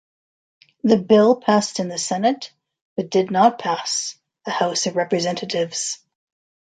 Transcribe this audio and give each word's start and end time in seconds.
The 0.83 0.97
bill 0.97 1.35
passed 1.35 1.79
in 1.79 1.87
the 1.87 1.99
Senate, 1.99 2.51
but 2.95 3.11
did 3.11 3.29
not 3.29 3.59
pass 3.59 4.17
the 4.45 4.49
House 4.51 4.87
of 4.87 4.95
Representatives. 4.95 5.99